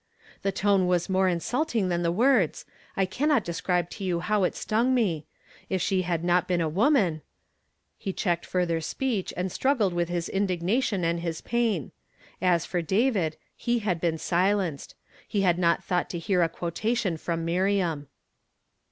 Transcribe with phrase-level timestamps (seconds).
[0.43, 2.65] Ihe tone was more insult ing than the words.
[2.97, 5.27] I cannot describe to you how it stung me.
[5.69, 7.21] If she had not been a woman
[7.99, 9.43] "'—He clu'cked further speech, a'.
[9.43, 11.91] stiuggled w ih his indignation and his j)ain.
[12.41, 14.95] As for David, h" had been silenced;
[15.27, 18.07] he had not tiiought to heai' a quotation from .Miriam.